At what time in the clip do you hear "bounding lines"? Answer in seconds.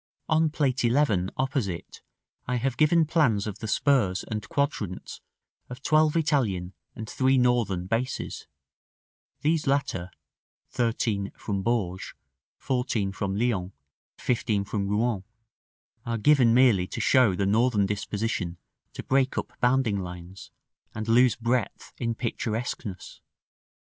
19.61-20.49